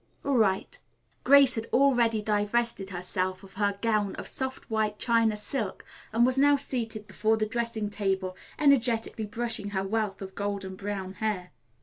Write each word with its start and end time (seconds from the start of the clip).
"All 0.25 0.35
right." 0.35 0.79
Grace 1.23 1.53
had 1.53 1.67
already 1.71 2.23
divested 2.23 2.89
herself 2.89 3.43
of 3.43 3.53
her 3.53 3.77
gown 3.83 4.15
of 4.15 4.25
soft 4.27 4.67
white 4.67 4.97
China 4.97 5.37
silk 5.37 5.85
and 6.11 6.25
was 6.25 6.39
now 6.39 6.55
seated 6.55 7.05
before 7.05 7.37
the 7.37 7.45
dressing 7.45 7.87
table 7.87 8.35
energetically 8.57 9.27
brushing 9.27 9.69
her 9.69 9.83
wealth 9.83 10.19
of 10.23 10.33
golden 10.33 10.75
brown 10.75 11.13
hair. 11.21 11.51